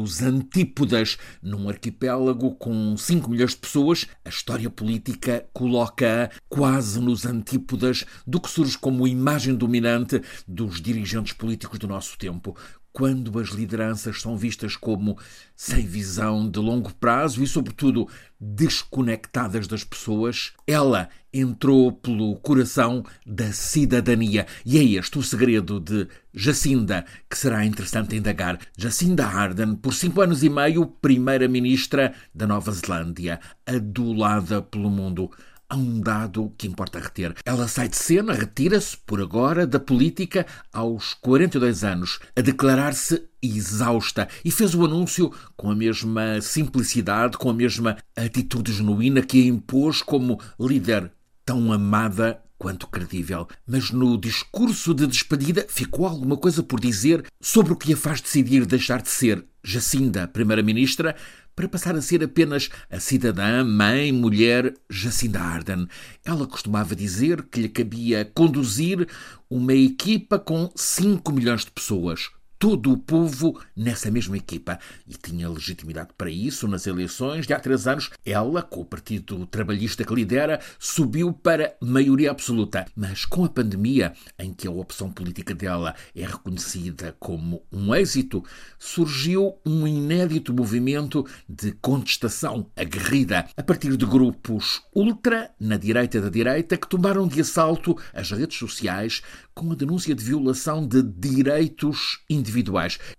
[0.00, 7.26] nos antípodas, num arquipélago com 5 milhões de pessoas, a história política coloca quase nos
[7.26, 12.56] antípodas do que surge como imagem dominante dos dirigentes políticos do nosso tempo
[12.92, 15.16] quando as lideranças são vistas como
[15.54, 23.52] sem visão de longo prazo e, sobretudo, desconectadas das pessoas, ela entrou pelo coração da
[23.52, 24.46] cidadania.
[24.64, 28.58] E é este o segredo de Jacinda, que será interessante indagar.
[28.76, 35.30] Jacinda Ardern, por cinco anos e meio, primeira-ministra da Nova Zelândia, adulada pelo mundo
[35.70, 37.34] há um dado que importa reter.
[37.44, 44.28] Ela sai de cena, retira-se, por agora, da política aos 42 anos, a declarar-se exausta
[44.44, 49.46] e fez o anúncio com a mesma simplicidade, com a mesma atitude genuína que a
[49.46, 51.10] impôs como líder
[51.44, 53.48] tão amada quanto credível.
[53.66, 58.20] Mas no discurso de despedida ficou alguma coisa por dizer sobre o que a faz
[58.20, 61.16] decidir deixar de ser Jacinda, Primeira-Ministra,
[61.60, 65.86] para passar a ser apenas a cidadã, mãe, mulher Jacinda Arden.
[66.24, 69.06] Ela costumava dizer que lhe cabia conduzir
[69.50, 72.30] uma equipa com 5 milhões de pessoas,
[72.60, 74.78] todo o povo nessa mesma equipa.
[75.08, 78.10] E tinha legitimidade para isso nas eleições de há três anos.
[78.24, 82.84] Ela, com o Partido Trabalhista que lidera, subiu para maioria absoluta.
[82.94, 88.44] Mas com a pandemia, em que a opção política dela é reconhecida como um êxito,
[88.78, 96.28] surgiu um inédito movimento de contestação aguerrida a partir de grupos ultra na direita da
[96.28, 99.22] direita que tomaram de assalto as redes sociais
[99.54, 102.49] com a denúncia de violação de direitos individuais.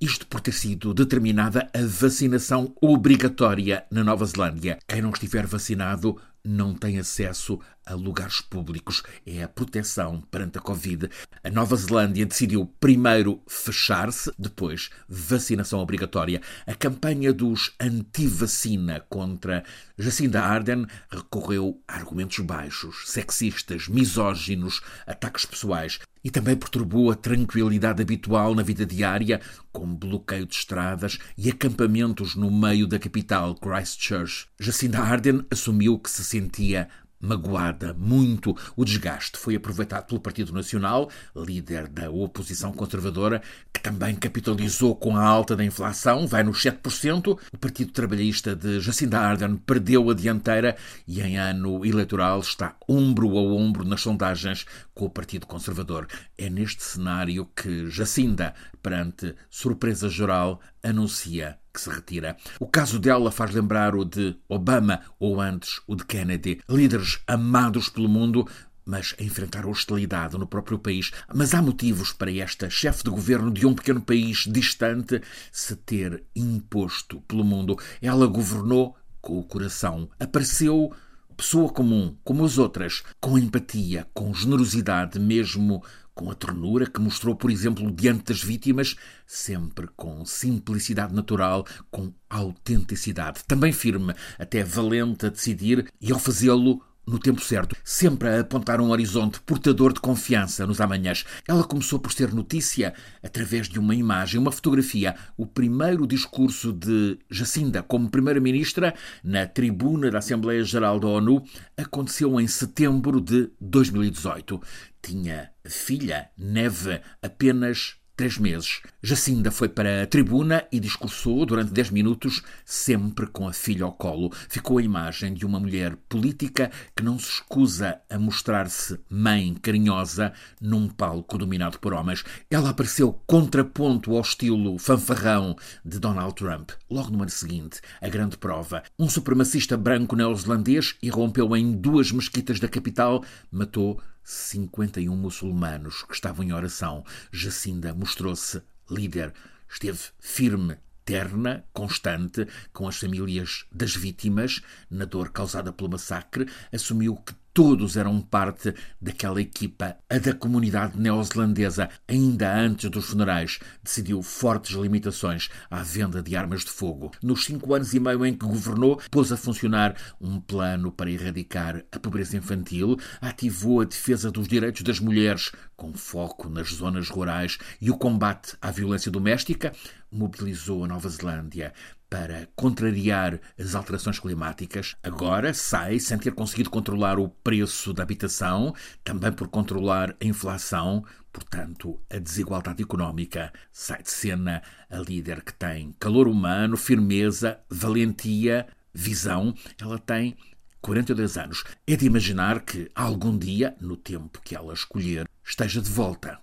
[0.00, 4.78] Isto por ter sido determinada a vacinação obrigatória na Nova Zelândia.
[4.86, 9.02] Quem não estiver vacinado não tem acesso a lugares públicos.
[9.26, 11.08] É a proteção perante a Covid.
[11.42, 16.40] A Nova Zelândia decidiu primeiro fechar-se, depois vacinação obrigatória.
[16.66, 19.64] A campanha dos anti-vacina contra
[19.98, 28.02] Jacinda Ardern recorreu a argumentos baixos, sexistas, misóginos, ataques pessoais e também perturbou a tranquilidade
[28.02, 29.40] habitual na vida diária,
[29.72, 34.46] com bloqueio de estradas e acampamentos no meio da capital, Christchurch.
[34.58, 36.88] Jacinda Ardern assumiu que se sentia
[37.20, 38.56] magoada muito.
[38.76, 43.42] O desgaste foi aproveitado pelo Partido Nacional, líder da oposição conservadora,
[43.72, 47.38] que também capitalizou com a alta da inflação, vai nos 7%.
[47.52, 53.36] O Partido Trabalhista de Jacinda Ardern perdeu a dianteira e em ano eleitoral está ombro
[53.36, 56.06] a ombro nas sondagens com o Partido Conservador.
[56.36, 62.36] É neste cenário que Jacinda, perante surpresa geral, anuncia que se retira.
[62.58, 67.88] O caso dela faz lembrar o de Obama ou antes o de Kennedy, líderes amados
[67.88, 68.46] pelo mundo,
[68.84, 71.12] mas a enfrentar hostilidade no próprio país.
[71.34, 75.20] Mas há motivos para esta chefe de governo de um pequeno país distante
[75.52, 77.78] se ter imposto pelo mundo.
[78.00, 80.08] Ela governou com o coração.
[80.18, 80.90] Apareceu
[81.36, 85.84] pessoa comum, como as outras, com empatia, com generosidade, mesmo
[86.18, 92.12] com a ternura que mostrou, por exemplo, diante das vítimas, sempre com simplicidade natural, com
[92.28, 98.40] autenticidade, também firme, até valente a decidir e ao fazê-lo no tempo certo, sempre a
[98.40, 101.24] apontar um horizonte portador de confiança nos amanhãs.
[101.46, 102.92] Ela começou por ser notícia
[103.22, 105.16] através de uma imagem, uma fotografia.
[105.36, 111.42] O primeiro discurso de Jacinda como Primeira-Ministra na tribuna da Assembleia Geral da ONU
[111.76, 114.60] aconteceu em setembro de 2018.
[115.00, 118.80] Tinha filha, Neve, apenas três meses.
[119.00, 123.92] Jacinda foi para a tribuna e discursou durante dez minutos, sempre com a filha ao
[123.92, 124.32] colo.
[124.48, 130.32] Ficou a imagem de uma mulher política que não se escusa a mostrar-se mãe carinhosa
[130.60, 132.24] num palco dominado por homens.
[132.50, 135.54] Ela apareceu contraponto ao estilo fanfarrão
[135.84, 136.72] de Donald Trump.
[136.90, 138.82] Logo no ano seguinte, a grande prova.
[138.98, 146.44] Um supremacista branco neozelandês irrompeu em duas mesquitas da capital, matou 51 muçulmanos que estavam
[146.44, 147.02] em oração.
[147.32, 149.32] Jacinda mostrou-se líder,
[149.66, 154.60] esteve firme, terna, constante, com as famílias das vítimas,
[154.90, 158.72] na dor causada pelo massacre, assumiu que Todos eram parte
[159.02, 159.96] daquela equipa.
[160.08, 166.60] A da comunidade neozelandesa, ainda antes dos funerais, decidiu fortes limitações à venda de armas
[166.60, 167.10] de fogo.
[167.20, 171.84] Nos cinco anos e meio em que governou, pôs a funcionar um plano para erradicar
[171.90, 177.58] a pobreza infantil, ativou a defesa dos direitos das mulheres, com foco nas zonas rurais,
[177.80, 179.72] e o combate à violência doméstica,
[180.12, 181.72] mobilizou a Nova Zelândia
[182.08, 188.74] para contrariar as alterações climáticas, agora sai sem ter conseguido controlar o preço da habitação,
[189.04, 193.52] também por controlar a inflação, portanto, a desigualdade económica.
[193.70, 199.54] Sai de cena a líder que tem calor humano, firmeza, valentia, visão.
[199.80, 200.36] Ela tem
[200.80, 201.64] 42 anos.
[201.86, 206.40] É de imaginar que algum dia, no tempo que ela escolher, esteja de volta